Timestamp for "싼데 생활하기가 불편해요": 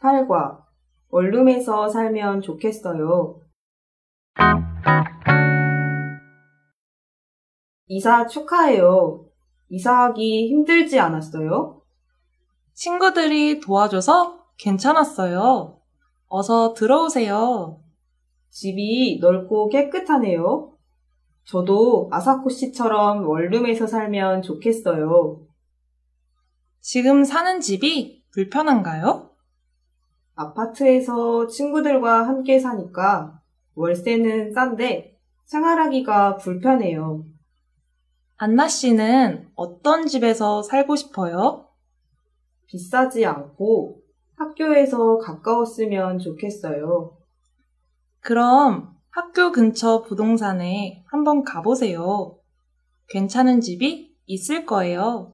34.52-37.24